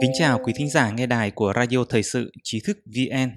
[0.00, 3.30] Kính chào quý thính giả nghe đài của Radio Thời sự Trí thức VN.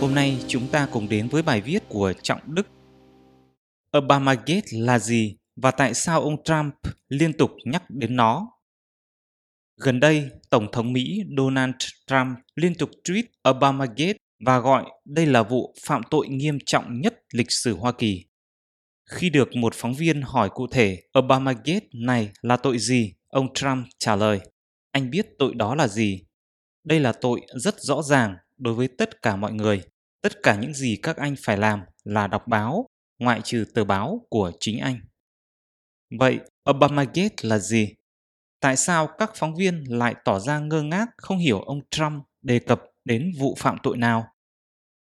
[0.00, 2.66] Hôm nay chúng ta cùng đến với bài viết của Trọng Đức.
[3.98, 6.74] Obamagate là gì và tại sao ông Trump
[7.08, 8.53] liên tục nhắc đến nó?
[9.76, 11.74] Gần đây, Tổng thống Mỹ Donald
[12.06, 14.12] Trump liên tục tweet Obamagate
[14.44, 18.24] và gọi đây là vụ phạm tội nghiêm trọng nhất lịch sử Hoa Kỳ.
[19.10, 23.86] Khi được một phóng viên hỏi cụ thể Obamagate này là tội gì, ông Trump
[23.98, 24.40] trả lời,
[24.90, 26.24] anh biết tội đó là gì.
[26.84, 29.82] Đây là tội rất rõ ràng đối với tất cả mọi người.
[30.22, 32.86] Tất cả những gì các anh phải làm là đọc báo,
[33.18, 35.00] ngoại trừ tờ báo của chính anh.
[36.18, 36.38] Vậy
[36.70, 37.94] Obamagate là gì?
[38.64, 42.58] Tại sao các phóng viên lại tỏ ra ngơ ngác không hiểu ông Trump đề
[42.58, 44.26] cập đến vụ phạm tội nào?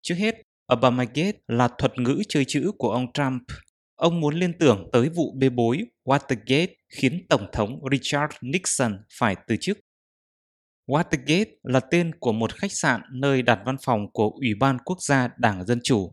[0.02, 0.36] Trước hết,
[0.74, 3.42] Obamagate là thuật ngữ chơi chữ của ông Trump.
[3.96, 9.36] Ông muốn liên tưởng tới vụ bê bối Watergate khiến Tổng thống Richard Nixon phải
[9.48, 9.80] từ chức.
[10.88, 14.98] Watergate là tên của một khách sạn nơi đặt văn phòng của Ủy ban Quốc
[15.02, 16.12] gia Đảng Dân Chủ.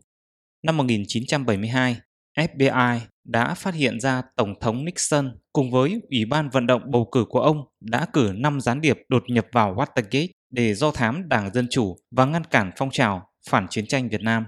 [0.63, 1.97] Năm 1972,
[2.37, 7.09] FBI đã phát hiện ra Tổng thống Nixon cùng với Ủy ban vận động bầu
[7.11, 11.29] cử của ông đã cử 5 gián điệp đột nhập vào Watergate để do thám
[11.29, 14.45] Đảng Dân Chủ và ngăn cản phong trào phản chiến tranh Việt Nam.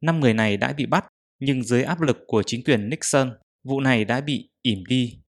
[0.00, 1.06] Năm người này đã bị bắt,
[1.40, 3.32] nhưng dưới áp lực của chính quyền Nixon,
[3.64, 5.20] vụ này đã bị ỉm đi.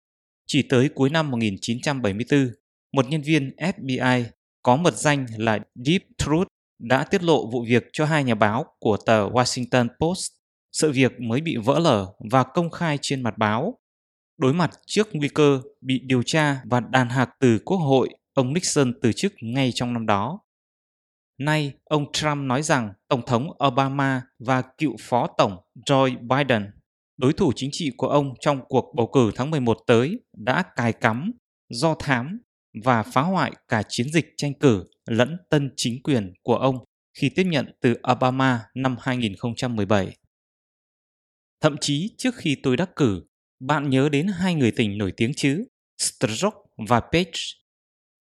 [0.46, 2.50] Chỉ tới cuối năm 1974,
[2.92, 4.24] một nhân viên FBI
[4.62, 8.66] có mật danh là Deep Truth đã tiết lộ vụ việc cho hai nhà báo
[8.78, 10.37] của tờ Washington Post.
[10.72, 13.78] Sự việc mới bị vỡ lở và công khai trên mặt báo.
[14.38, 18.54] Đối mặt trước nguy cơ bị điều tra và đàn hạc từ Quốc hội, ông
[18.54, 20.40] Nixon từ chức ngay trong năm đó.
[21.38, 26.70] Nay, ông Trump nói rằng Tổng thống Obama và cựu Phó Tổng Joe Biden,
[27.16, 30.92] đối thủ chính trị của ông trong cuộc bầu cử tháng 11 tới, đã cài
[30.92, 31.32] cắm,
[31.70, 32.38] do thám
[32.84, 36.78] và phá hoại cả chiến dịch tranh cử lẫn tân chính quyền của ông
[37.18, 40.16] khi tiếp nhận từ Obama năm 2017.
[41.60, 43.24] Thậm chí trước khi tôi đắc cử,
[43.60, 45.64] bạn nhớ đến hai người tình nổi tiếng chứ,
[45.98, 46.54] Strzok
[46.88, 47.40] và Page.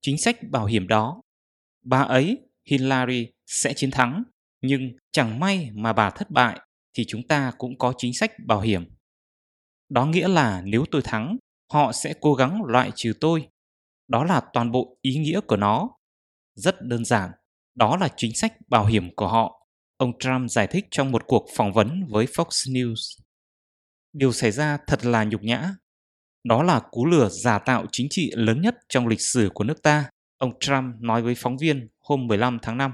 [0.02, 1.22] Chính sách bảo hiểm đó,
[1.84, 2.38] bà ấy
[2.70, 4.24] Hillary sẽ chiến thắng,
[4.62, 6.60] nhưng chẳng may mà bà thất bại
[6.94, 8.86] thì chúng ta cũng có chính sách bảo hiểm.
[9.90, 11.38] Đó nghĩa là nếu tôi thắng,
[11.74, 13.48] họ sẽ cố gắng loại trừ tôi.
[14.08, 15.90] Đó là toàn bộ ý nghĩa của nó.
[16.56, 17.32] Rất đơn giản,
[17.76, 19.68] đó là chính sách bảo hiểm của họ,
[19.98, 23.27] ông Trump giải thích trong một cuộc phỏng vấn với Fox News.
[24.14, 25.76] Điều xảy ra thật là nhục nhã.
[26.44, 29.82] Đó là cú lừa giả tạo chính trị lớn nhất trong lịch sử của nước
[29.84, 32.94] ta, ông Trump nói với phóng viên hôm 15 tháng 5.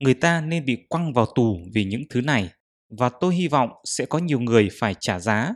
[0.00, 2.50] Người ta nên bị quăng vào tù vì những thứ này
[2.98, 5.54] và tôi hy vọng sẽ có nhiều người phải trả giá.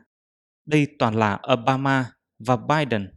[0.67, 3.11] Đây toàn là Obama và Biden.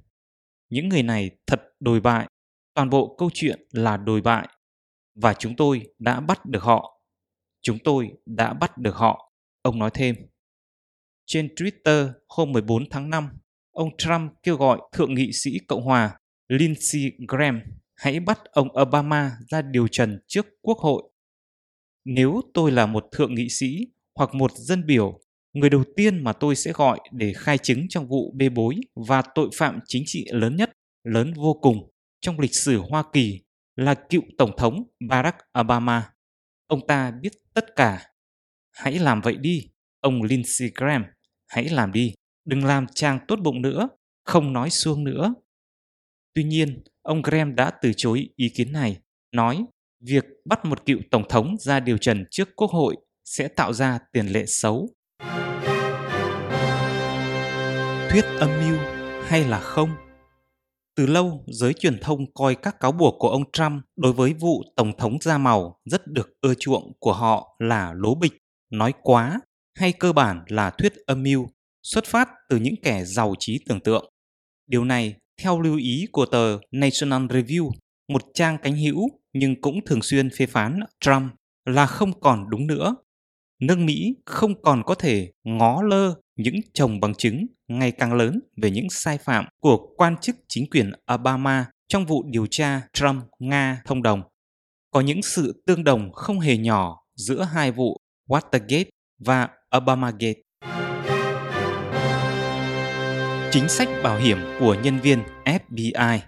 [0.70, 2.28] Những người này thật đồi bại.
[2.74, 4.48] Toàn bộ câu chuyện là đồi bại.
[5.16, 7.02] Và chúng tôi đã bắt được họ.
[7.62, 9.32] Chúng tôi đã bắt được họ,
[9.62, 10.16] ông nói thêm.
[11.34, 13.30] Trên Twitter hôm 14 tháng 5,
[13.72, 17.62] ông Trump kêu gọi Thượng nghị sĩ Cộng hòa Lindsey Graham
[17.96, 21.04] hãy bắt ông Obama ra điều trần trước Quốc hội.
[22.06, 23.78] Nếu tôi là một thượng nghị sĩ
[24.16, 25.20] hoặc một dân biểu,
[25.54, 28.76] người đầu tiên mà tôi sẽ gọi để khai chứng trong vụ bê bối
[29.08, 30.72] và tội phạm chính trị lớn nhất,
[31.04, 31.92] lớn vô cùng
[32.22, 33.42] trong lịch sử Hoa Kỳ
[33.76, 36.14] là cựu Tổng thống Barack Obama.
[36.68, 38.06] Ông ta biết tất cả.
[38.72, 41.04] Hãy làm vậy đi, ông Lindsey Graham,
[41.52, 42.14] hãy làm đi.
[42.46, 43.90] Đừng làm trang tốt bụng nữa,
[44.26, 45.34] không nói xuông nữa.
[46.34, 48.98] Tuy nhiên, ông Graham đã từ chối ý kiến này,
[49.32, 49.66] nói
[50.00, 52.96] việc bắt một cựu tổng thống ra điều trần trước quốc hội
[53.26, 54.90] sẽ tạo ra tiền lệ xấu.
[58.10, 58.78] Thuyết âm mưu
[59.28, 59.90] hay là không?
[60.96, 64.64] Từ lâu, giới truyền thông coi các cáo buộc của ông Trump đối với vụ
[64.76, 68.34] tổng thống da màu rất được ưa chuộng của họ là lố bịch,
[68.72, 69.42] nói quá
[69.76, 71.48] hay cơ bản là thuyết âm mưu,
[71.84, 74.14] xuất phát từ những kẻ giàu trí tưởng tượng.
[74.68, 77.72] Điều này theo lưu ý của tờ National Review,
[78.08, 81.32] một trang cánh hữu nhưng cũng thường xuyên phê phán Trump
[81.66, 82.96] là không còn đúng nữa.
[83.62, 88.40] Nước Mỹ không còn có thể ngó lơ những chồng bằng chứng ngày càng lớn
[88.62, 93.76] về những sai phạm của quan chức chính quyền Obama trong vụ điều tra Trump-Nga
[93.86, 94.22] thông đồng.
[94.92, 97.98] Có những sự tương đồng không hề nhỏ giữa hai vụ
[98.30, 98.86] Watergate
[99.20, 100.42] và Obamagate
[103.52, 106.20] chính sách bảo hiểm của nhân viên FBI.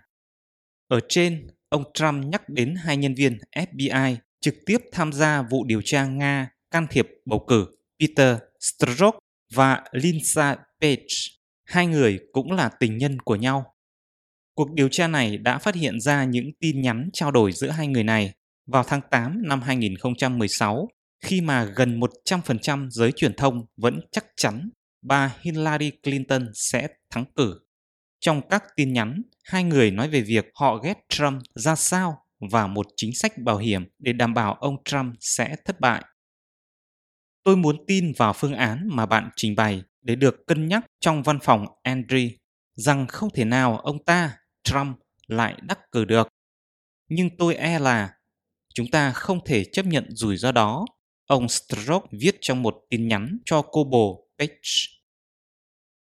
[0.88, 5.64] Ở trên, ông Trump nhắc đến hai nhân viên FBI trực tiếp tham gia vụ
[5.64, 7.68] điều tra Nga can thiệp bầu cử
[8.00, 9.18] Peter Strzok
[9.54, 11.06] và Lindsay Page.
[11.66, 13.74] Hai người cũng là tình nhân của nhau.
[14.56, 17.88] Cuộc điều tra này đã phát hiện ra những tin nhắn trao đổi giữa hai
[17.88, 18.34] người này
[18.66, 20.88] vào tháng 8 năm 2016
[21.24, 24.70] khi mà gần 100% giới truyền thông vẫn chắc chắn
[25.02, 27.60] bà Hillary Clinton sẽ thắng cử.
[28.20, 32.18] Trong các tin nhắn, hai người nói về việc họ ghét Trump ra sao
[32.52, 36.04] và một chính sách bảo hiểm để đảm bảo ông Trump sẽ thất bại.
[37.44, 41.24] Tôi muốn tin vào phương án mà bạn trình bày để được cân nhắc trong
[41.24, 42.30] văn phòng Andrew
[42.76, 44.98] rằng không thể nào ông ta, Trump,
[45.28, 46.28] lại đắc cử được.
[47.10, 48.14] Nhưng tôi e là
[48.74, 50.86] chúng ta không thể chấp nhận rủi ro đó,
[51.28, 54.54] ông Stroke viết trong một tin nhắn cho cô bồ Page.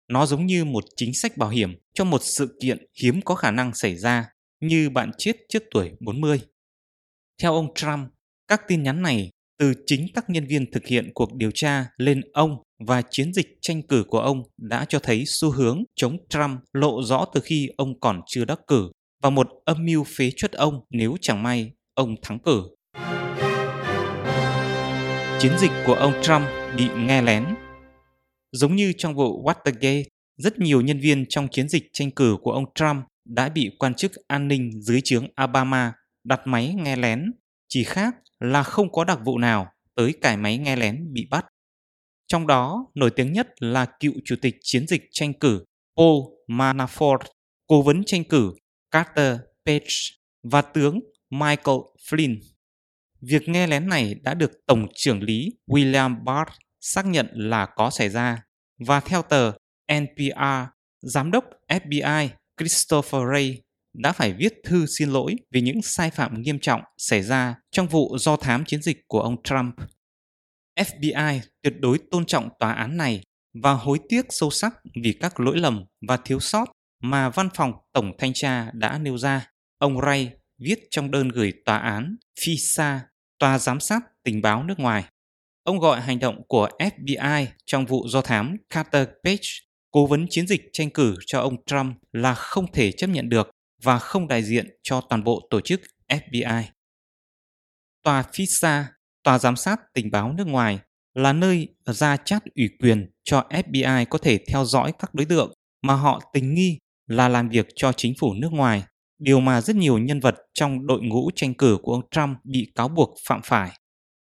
[0.08, 3.52] Nó giống như một chính sách bảo hiểm cho một sự kiện hiếm có khả
[3.52, 4.26] năng xảy ra
[4.60, 6.42] như bạn chết trước tuổi 40.
[7.42, 8.10] Theo ông Trump,
[8.48, 9.30] các tin nhắn này
[9.60, 12.58] từ chính các nhân viên thực hiện cuộc điều tra lên ông
[12.88, 17.04] và chiến dịch tranh cử của ông đã cho thấy xu hướng chống Trump lộ
[17.04, 18.92] rõ từ khi ông còn chưa đắc cử
[19.24, 22.64] và một âm mưu phế chuất ông nếu chẳng may ông thắng cử.
[25.42, 26.42] Chiến dịch của ông Trump
[26.78, 27.46] bị nghe lén
[28.52, 30.04] Giống như trong vụ Watergate,
[30.38, 33.94] rất nhiều nhân viên trong chiến dịch tranh cử của ông Trump đã bị quan
[33.94, 35.94] chức an ninh dưới trướng Obama
[36.24, 37.32] đặt máy nghe lén,
[37.68, 41.46] chỉ khác là không có đặc vụ nào tới cải máy nghe lén bị bắt.
[42.28, 45.66] Trong đó, nổi tiếng nhất là cựu chủ tịch chiến dịch tranh cử
[45.98, 47.20] Paul Manafort,
[47.68, 48.54] cố vấn tranh cử
[48.92, 49.96] Carter Page
[50.44, 51.00] và tướng
[51.30, 51.78] Michael
[52.10, 52.51] Flynn.
[53.22, 57.90] Việc nghe lén này đã được Tổng trưởng lý William Barr xác nhận là có
[57.90, 58.44] xảy ra
[58.88, 59.52] và theo tờ
[59.94, 60.70] NPR,
[61.02, 63.56] giám đốc FBI Christopher Wray
[63.94, 67.88] đã phải viết thư xin lỗi vì những sai phạm nghiêm trọng xảy ra trong
[67.88, 69.76] vụ do thám chiến dịch của ông Trump.
[70.80, 73.24] FBI tuyệt đối tôn trọng tòa án này
[73.64, 74.74] và hối tiếc sâu sắc
[75.04, 76.66] vì các lỗi lầm và thiếu sót
[77.04, 79.48] mà văn phòng tổng thanh tra đã nêu ra.
[79.78, 80.32] Ông Ray
[80.62, 83.00] viết trong đơn gửi tòa án FISA,
[83.42, 85.04] tòa giám sát tình báo nước ngoài.
[85.64, 89.48] Ông gọi hành động của FBI trong vụ do thám Carter Page,
[89.92, 93.50] cố vấn chiến dịch tranh cử cho ông Trump là không thể chấp nhận được
[93.84, 96.64] và không đại diện cho toàn bộ tổ chức FBI.
[98.04, 98.84] Tòa FISA,
[99.24, 100.80] Tòa Giám sát Tình báo nước ngoài,
[101.14, 105.54] là nơi ra chát ủy quyền cho FBI có thể theo dõi các đối tượng
[105.82, 106.78] mà họ tình nghi
[107.08, 108.84] là làm việc cho chính phủ nước ngoài,
[109.22, 112.72] điều mà rất nhiều nhân vật trong đội ngũ tranh cử của ông Trump bị
[112.76, 113.72] cáo buộc phạm phải.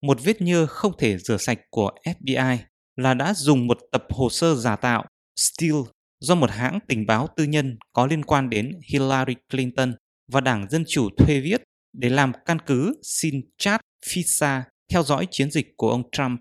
[0.03, 2.57] Một vết nhơ không thể rửa sạch của FBI
[2.97, 5.05] là đã dùng một tập hồ sơ giả tạo,
[5.37, 5.83] Steele,
[6.21, 9.95] do một hãng tình báo tư nhân có liên quan đến Hillary Clinton
[10.33, 11.63] và Đảng Dân Chủ thuê viết
[11.93, 14.63] để làm căn cứ xin chat FISA
[14.93, 16.41] theo dõi chiến dịch của ông Trump.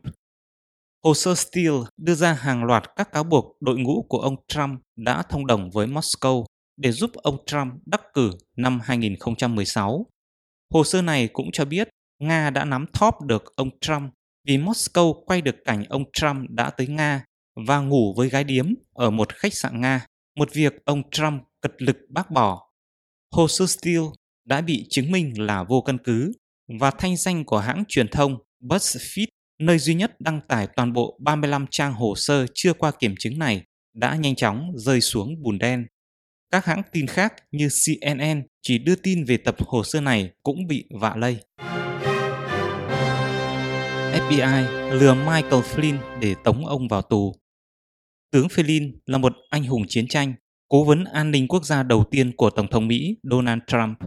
[1.03, 4.79] Hồ sơ Steele đưa ra hàng loạt các cáo buộc đội ngũ của ông Trump
[4.95, 6.45] đã thông đồng với Moscow
[6.77, 10.05] để giúp ông Trump đắc cử năm 2016.
[10.73, 11.89] Hồ sơ này cũng cho biết
[12.19, 14.13] Nga đã nắm thóp được ông Trump
[14.47, 17.23] vì Moscow quay được cảnh ông Trump đã tới Nga
[17.67, 21.71] và ngủ với gái điếm ở một khách sạn Nga, một việc ông Trump cật
[21.77, 22.71] lực bác bỏ.
[23.31, 24.07] Hồ sơ Steele
[24.45, 26.31] đã bị chứng minh là vô căn cứ
[26.79, 29.27] và thanh danh của hãng truyền thông BuzzFeed,
[29.59, 33.39] nơi duy nhất đăng tải toàn bộ 35 trang hồ sơ chưa qua kiểm chứng
[33.39, 33.63] này,
[33.93, 35.85] đã nhanh chóng rơi xuống bùn đen.
[36.51, 40.67] Các hãng tin khác như CNN chỉ đưa tin về tập hồ sơ này cũng
[40.67, 41.37] bị vạ lây.
[44.13, 47.35] FBI lừa Michael Flynn để tống ông vào tù.
[48.31, 50.33] Tướng Flynn là một anh hùng chiến tranh,
[50.67, 53.97] cố vấn an ninh quốc gia đầu tiên của Tổng thống Mỹ Donald Trump.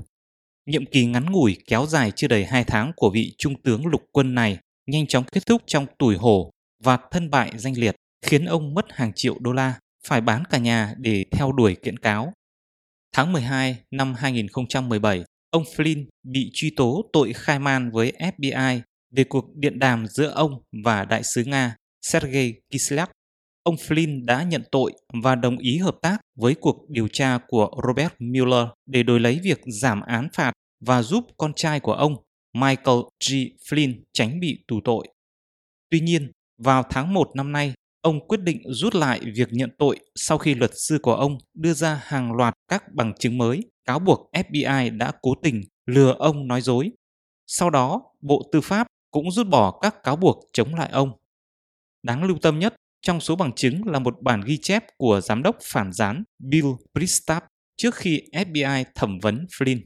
[0.66, 4.02] Nhiệm kỳ ngắn ngủi kéo dài chưa đầy 2 tháng của vị trung tướng lục
[4.12, 6.50] quân này nhanh chóng kết thúc trong tuổi hổ
[6.84, 7.96] và thân bại danh liệt,
[8.26, 9.74] khiến ông mất hàng triệu đô la,
[10.06, 12.32] phải bán cả nhà để theo đuổi kiện cáo.
[13.12, 18.80] Tháng 12 năm 2017, ông Flynn bị truy tố tội khai man với FBI
[19.16, 23.10] về cuộc điện đàm giữa ông và đại sứ Nga Sergei Kislyak.
[23.62, 24.92] Ông Flynn đã nhận tội
[25.22, 29.40] và đồng ý hợp tác với cuộc điều tra của Robert Mueller để đổi lấy
[29.42, 30.52] việc giảm án phạt
[30.86, 32.16] và giúp con trai của ông
[32.54, 33.32] Michael G.
[33.68, 35.08] Flynn tránh bị tù tội.
[35.90, 39.98] Tuy nhiên, vào tháng 1 năm nay, ông quyết định rút lại việc nhận tội
[40.14, 43.98] sau khi luật sư của ông đưa ra hàng loạt các bằng chứng mới cáo
[43.98, 46.90] buộc FBI đã cố tình lừa ông nói dối.
[47.46, 51.12] Sau đó, Bộ Tư pháp cũng rút bỏ các cáo buộc chống lại ông.
[52.02, 55.42] Đáng lưu tâm nhất trong số bằng chứng là một bản ghi chép của giám
[55.42, 57.44] đốc phản gián Bill Priestap
[57.76, 59.80] trước khi FBI thẩm vấn Flynn.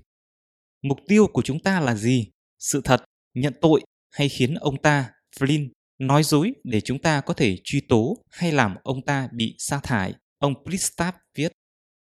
[0.83, 2.31] Mục tiêu của chúng ta là gì?
[2.59, 5.11] Sự thật, nhận tội hay khiến ông ta,
[5.41, 5.69] Flynn,
[5.99, 9.81] nói dối để chúng ta có thể truy tố hay làm ông ta bị sa
[9.83, 11.53] thải, ông Pristap viết.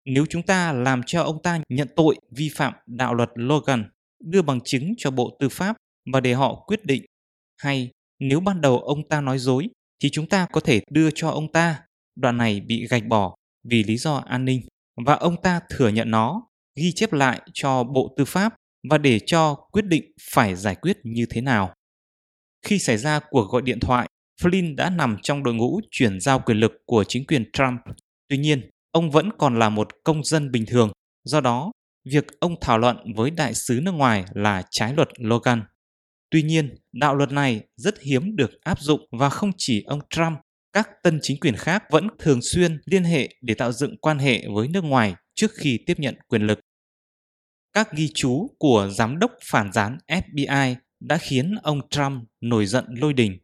[0.06, 3.90] Nếu chúng ta làm cho ông ta nhận tội vi phạm đạo luật Logan,
[4.24, 5.76] đưa bằng chứng cho Bộ Tư pháp
[6.14, 7.06] và để họ quyết định,
[7.58, 9.68] hay nếu ban đầu ông ta nói dối
[10.04, 11.82] thì chúng ta có thể đưa cho ông ta
[12.16, 14.62] đoạn này bị gạch bỏ vì lý do an ninh
[15.06, 16.42] và ông ta thừa nhận nó,
[16.76, 18.56] ghi chép lại cho Bộ Tư pháp
[18.90, 21.74] và để cho quyết định phải giải quyết như thế nào.
[22.62, 24.08] Khi xảy ra cuộc gọi điện thoại,
[24.42, 27.80] Flynn đã nằm trong đội ngũ chuyển giao quyền lực của chính quyền Trump.
[28.28, 30.92] Tuy nhiên, ông vẫn còn là một công dân bình thường,
[31.24, 31.72] do đó
[32.06, 35.64] việc ông thảo luận với đại sứ nước ngoài là trái luật Logan.
[36.30, 40.40] Tuy nhiên, đạo luật này rất hiếm được áp dụng và không chỉ ông Trump,
[40.74, 44.44] các tân chính quyền khác vẫn thường xuyên liên hệ để tạo dựng quan hệ
[44.56, 46.60] với nước ngoài trước khi tiếp nhận quyền lực.
[47.74, 52.86] Các ghi chú của giám đốc phản gián FBI đã khiến ông Trump nổi giận
[52.88, 53.38] lôi đình.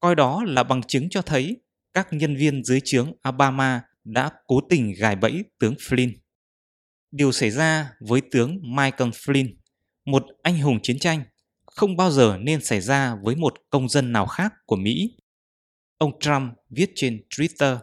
[0.00, 1.56] Coi đó là bằng chứng cho thấy
[1.94, 6.12] các nhân viên dưới trướng Obama đã cố tình gài bẫy tướng Flynn.
[7.10, 9.54] Điều xảy ra với tướng Michael Flynn,
[10.04, 11.24] một anh hùng chiến tranh,
[11.66, 15.16] không bao giờ nên xảy ra với một công dân nào khác của Mỹ.
[15.98, 17.78] Ông Trump viết trên Twitter,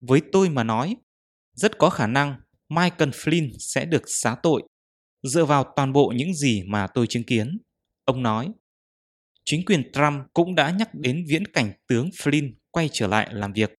[0.00, 0.96] với tôi mà nói,
[1.52, 4.62] rất có khả năng Michael Flynn sẽ được xá tội
[5.22, 7.58] dựa vào toàn bộ những gì mà tôi chứng kiến.
[8.10, 8.52] Ông nói,
[9.44, 13.52] chính quyền Trump cũng đã nhắc đến viễn cảnh tướng Flynn quay trở lại làm
[13.52, 13.74] việc.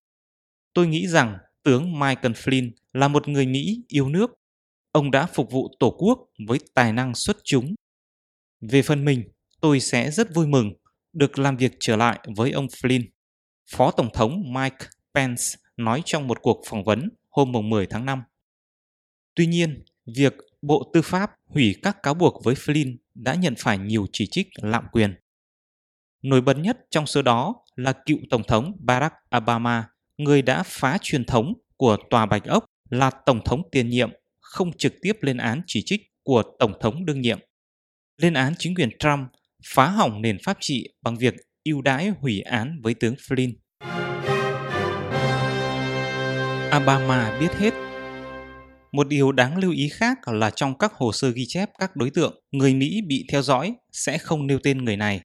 [0.74, 4.32] Tôi nghĩ rằng tướng Michael Flynn là một người Mỹ yêu nước.
[4.92, 7.76] Ông đã phục vụ Tổ quốc với tài năng xuất chúng.
[8.62, 9.24] Về phần mình,
[9.62, 10.74] tôi sẽ rất vui mừng
[11.14, 13.04] được làm việc trở lại với ông Flynn.
[13.72, 15.44] Phó Tổng thống Mike Pence
[15.78, 18.24] nói trong một cuộc phỏng vấn hôm 10 tháng 5.
[19.36, 19.84] Tuy nhiên,
[20.18, 24.28] việc Bộ Tư pháp hủy các cáo buộc với Flynn đã nhận phải nhiều chỉ
[24.32, 25.16] trích lạm quyền.
[26.22, 29.88] Nổi bật nhất trong số đó là cựu Tổng thống Barack Obama,
[30.18, 34.72] người đã phá truyền thống của Tòa Bạch Ốc là Tổng thống tiền nhiệm không
[34.78, 37.40] trực tiếp lên án chỉ trích của Tổng thống đương nhiệm.
[38.18, 39.30] Lên án chính quyền Trump
[39.66, 43.54] phá hỏng nền pháp trị bằng việc ưu đãi hủy án với tướng Flynn.
[46.78, 47.91] Obama biết hết
[48.92, 52.10] một điều đáng lưu ý khác là trong các hồ sơ ghi chép các đối
[52.10, 55.22] tượng, người Mỹ bị theo dõi sẽ không nêu tên người này.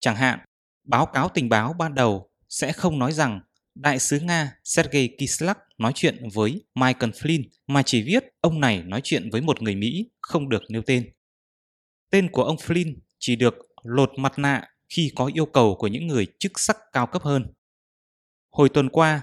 [0.00, 0.38] Chẳng hạn,
[0.84, 3.40] báo cáo tình báo ban đầu sẽ không nói rằng
[3.74, 8.82] đại sứ Nga Sergei Kislyak nói chuyện với Michael Flynn mà chỉ viết ông này
[8.82, 11.10] nói chuyện với một người Mỹ không được nêu tên.
[12.10, 16.06] Tên của ông Flynn chỉ được lột mặt nạ khi có yêu cầu của những
[16.06, 17.46] người chức sắc cao cấp hơn.
[18.50, 19.22] Hồi tuần qua,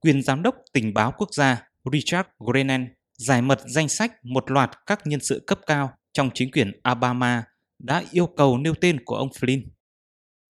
[0.00, 4.70] quyền giám đốc tình báo quốc gia Richard Grennan giải mật danh sách một loạt
[4.86, 7.44] các nhân sự cấp cao trong chính quyền Obama
[7.78, 9.62] đã yêu cầu nêu tên của ông Flynn.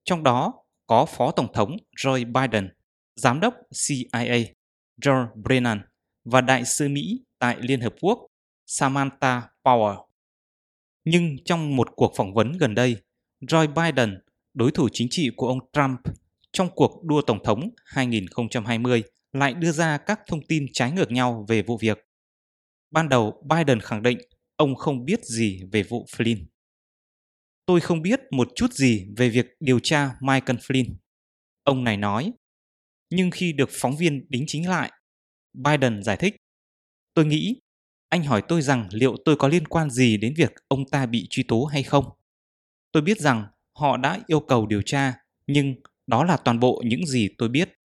[0.05, 0.55] Trong đó
[0.87, 2.69] có Phó Tổng thống Joe Biden,
[3.17, 3.55] Giám đốc
[3.89, 4.45] CIA
[5.03, 5.83] John Brennan
[6.25, 8.27] và Đại sứ Mỹ tại Liên Hợp Quốc
[8.67, 10.05] Samantha Power.
[11.05, 12.97] Nhưng trong một cuộc phỏng vấn gần đây,
[13.41, 14.19] Joe Biden,
[14.55, 16.01] đối thủ chính trị của ông Trump
[16.53, 19.03] trong cuộc đua Tổng thống 2020,
[19.33, 21.99] lại đưa ra các thông tin trái ngược nhau về vụ việc.
[22.93, 24.19] Ban đầu Biden khẳng định
[24.57, 26.45] ông không biết gì về vụ Flynn.
[27.67, 30.95] Tôi không biết một chút gì về việc điều tra Michael Flynn.
[31.65, 32.33] Ông này nói.
[33.11, 34.93] Nhưng khi được phóng viên đính chính lại,
[35.53, 36.37] Biden giải thích.
[37.15, 37.61] Tôi nghĩ,
[38.09, 41.27] anh hỏi tôi rằng liệu tôi có liên quan gì đến việc ông ta bị
[41.31, 42.05] truy tố hay không?
[42.93, 43.47] Tôi biết rằng
[43.79, 45.15] họ đã yêu cầu điều tra,
[45.47, 45.75] nhưng
[46.07, 47.79] đó là toàn bộ những gì tôi biết.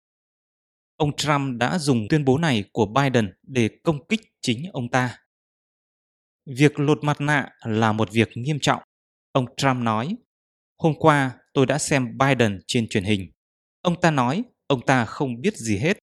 [0.96, 5.18] Ông Trump đã dùng tuyên bố này của Biden để công kích chính ông ta.
[6.46, 8.82] Việc lột mặt nạ là một việc nghiêm trọng,
[9.32, 10.16] ông Trump nói.
[10.78, 13.32] Hôm qua tôi đã xem Biden trên truyền hình.
[13.82, 15.98] Ông ta nói ông ta không biết gì hết,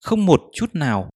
[0.00, 1.10] không một chút nào.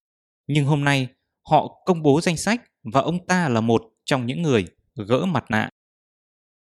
[0.46, 1.08] Nhưng hôm nay
[1.50, 2.62] họ công bố danh sách
[2.92, 4.66] và ông ta là một trong những người
[5.08, 5.68] gỡ mặt nạ.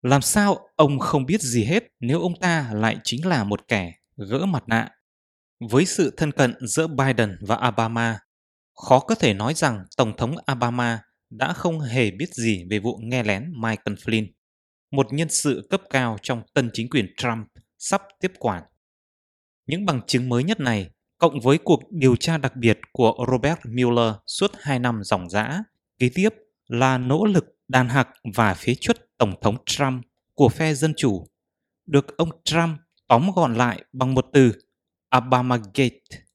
[0.03, 3.95] Làm sao ông không biết gì hết nếu ông ta lại chính là một kẻ
[4.17, 4.89] gỡ mặt nạ?
[5.71, 8.19] Với sự thân cận giữa Biden và Obama,
[8.81, 12.99] khó có thể nói rằng Tổng thống Obama đã không hề biết gì về vụ
[13.03, 14.27] nghe lén Michael Flynn,
[14.91, 17.47] một nhân sự cấp cao trong tân chính quyền Trump
[17.79, 18.63] sắp tiếp quản.
[19.67, 23.59] Những bằng chứng mới nhất này, cộng với cuộc điều tra đặc biệt của Robert
[23.65, 25.63] Mueller suốt 2 năm dòng dã,
[25.99, 26.35] kế tiếp
[26.69, 31.27] là nỗ lực đàn hạc và phế chuất Tổng thống Trump của phe Dân Chủ,
[31.87, 34.53] được ông Trump tóm gọn lại bằng một từ
[35.17, 36.30] Obamagate.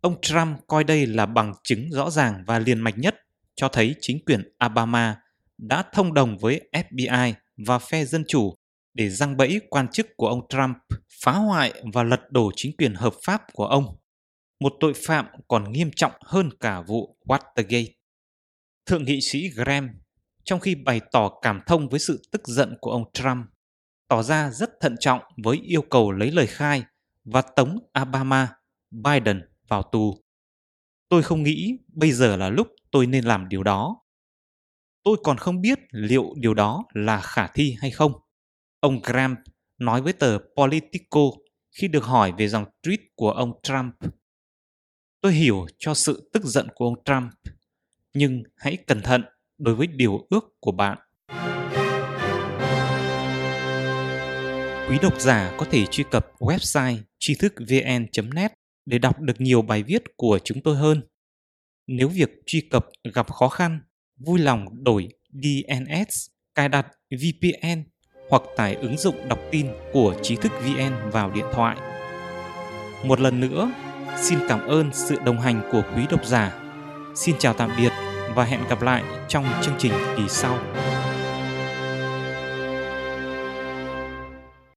[0.00, 3.16] Ông Trump coi đây là bằng chứng rõ ràng và liền mạch nhất
[3.54, 5.20] cho thấy chính quyền Obama
[5.58, 7.32] đã thông đồng với FBI
[7.66, 8.54] và phe Dân Chủ
[8.94, 10.76] để răng bẫy quan chức của ông Trump
[11.22, 13.96] phá hoại và lật đổ chính quyền hợp pháp của ông,
[14.60, 17.88] một tội phạm còn nghiêm trọng hơn cả vụ Watergate.
[18.86, 19.90] Thượng nghị sĩ Graham,
[20.44, 23.46] trong khi bày tỏ cảm thông với sự tức giận của ông Trump,
[24.08, 26.84] tỏ ra rất thận trọng với yêu cầu lấy lời khai
[27.24, 28.48] và tống Obama,
[28.90, 30.14] Biden vào tù.
[31.08, 33.96] Tôi không nghĩ bây giờ là lúc tôi nên làm điều đó.
[35.02, 38.12] Tôi còn không biết liệu điều đó là khả thi hay không.
[38.80, 39.36] Ông Graham
[39.78, 41.20] nói với tờ Politico
[41.72, 43.94] khi được hỏi về dòng tweet của ông Trump.
[45.20, 47.32] Tôi hiểu cho sự tức giận của ông Trump,
[48.14, 49.22] nhưng hãy cẩn thận
[49.58, 50.98] đối với điều ước của bạn.
[54.88, 58.57] Quý độc giả có thể truy cập website tri thức vn.net
[58.88, 61.02] để đọc được nhiều bài viết của chúng tôi hơn.
[61.86, 63.80] Nếu việc truy cập gặp khó khăn,
[64.16, 67.82] vui lòng đổi DNS, cài đặt VPN
[68.30, 71.76] hoặc tải ứng dụng đọc tin của trí thức VN vào điện thoại.
[73.04, 73.72] Một lần nữa,
[74.16, 76.62] xin cảm ơn sự đồng hành của quý độc giả.
[77.14, 77.92] Xin chào tạm biệt
[78.34, 80.58] và hẹn gặp lại trong chương trình kỳ sau.